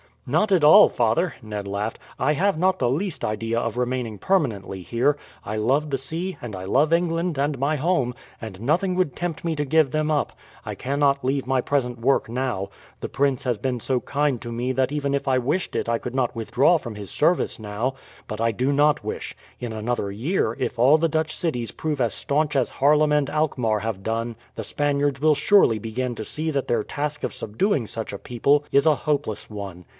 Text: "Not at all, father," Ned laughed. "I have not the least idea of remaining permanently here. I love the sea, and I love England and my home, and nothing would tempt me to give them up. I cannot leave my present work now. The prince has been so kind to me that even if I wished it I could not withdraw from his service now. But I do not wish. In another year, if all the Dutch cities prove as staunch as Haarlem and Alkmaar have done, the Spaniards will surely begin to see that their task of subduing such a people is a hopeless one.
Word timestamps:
"Not 0.25 0.51
at 0.51 0.63
all, 0.63 0.87
father," 0.87 1.33
Ned 1.43 1.67
laughed. 1.67 1.99
"I 2.17 2.33
have 2.33 2.57
not 2.57 2.79
the 2.79 2.89
least 2.89 3.23
idea 3.25 3.59
of 3.59 3.77
remaining 3.77 4.17
permanently 4.17 4.81
here. 4.81 5.17
I 5.43 5.57
love 5.57 5.89
the 5.89 5.97
sea, 5.97 6.37
and 6.41 6.55
I 6.55 6.63
love 6.63 6.93
England 6.93 7.37
and 7.37 7.59
my 7.59 7.75
home, 7.75 8.15
and 8.39 8.61
nothing 8.61 8.95
would 8.95 9.15
tempt 9.15 9.43
me 9.43 9.55
to 9.55 9.65
give 9.65 9.91
them 9.91 10.09
up. 10.09 10.31
I 10.65 10.73
cannot 10.73 11.25
leave 11.25 11.45
my 11.45 11.59
present 11.59 11.99
work 11.99 12.29
now. 12.29 12.69
The 12.99 13.09
prince 13.09 13.43
has 13.43 13.57
been 13.57 13.79
so 13.79 13.99
kind 13.99 14.41
to 14.41 14.51
me 14.51 14.71
that 14.71 14.91
even 14.91 15.13
if 15.13 15.27
I 15.27 15.37
wished 15.37 15.75
it 15.75 15.89
I 15.89 15.97
could 15.97 16.15
not 16.15 16.35
withdraw 16.35 16.77
from 16.77 16.95
his 16.95 17.11
service 17.11 17.59
now. 17.59 17.95
But 18.27 18.39
I 18.39 18.51
do 18.51 18.71
not 18.71 19.03
wish. 19.03 19.35
In 19.59 19.73
another 19.73 20.11
year, 20.11 20.55
if 20.57 20.79
all 20.79 20.97
the 20.97 21.09
Dutch 21.09 21.35
cities 21.35 21.71
prove 21.71 21.99
as 21.99 22.13
staunch 22.13 22.55
as 22.55 22.69
Haarlem 22.69 23.11
and 23.11 23.29
Alkmaar 23.29 23.79
have 23.79 24.01
done, 24.01 24.35
the 24.55 24.63
Spaniards 24.63 25.19
will 25.21 25.35
surely 25.35 25.77
begin 25.77 26.15
to 26.15 26.23
see 26.23 26.51
that 26.51 26.67
their 26.67 26.83
task 26.83 27.23
of 27.23 27.33
subduing 27.33 27.85
such 27.85 28.13
a 28.13 28.17
people 28.19 28.63
is 28.71 28.85
a 28.87 28.95
hopeless 28.95 29.49
one. 29.49 29.85